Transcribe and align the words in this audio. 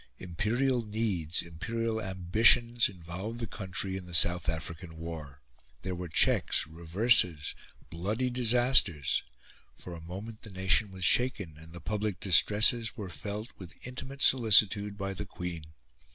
Imperial 0.17 0.81
needs, 0.83 1.43
imperial 1.43 2.01
ambitions, 2.01 2.89
involved 2.89 3.39
the 3.39 3.45
country 3.45 3.95
in 3.95 4.07
the 4.07 4.15
South 4.15 4.49
African 4.49 4.97
War. 4.97 5.43
There 5.83 5.93
were 5.93 6.07
checks, 6.09 6.65
reverses, 6.65 7.53
bloody 7.91 8.31
disasters; 8.31 9.21
for 9.75 9.93
a 9.93 10.01
moment 10.01 10.41
the 10.41 10.49
nation 10.49 10.89
was 10.89 11.05
shaken, 11.05 11.55
and 11.59 11.71
the 11.71 11.79
public 11.81 12.19
distresses 12.19 12.97
were 12.97 13.11
felt 13.11 13.49
with 13.59 13.75
intimate 13.85 14.23
solicitude 14.23 14.97
by 14.97 15.13
the 15.13 15.27
Queen. 15.27 15.65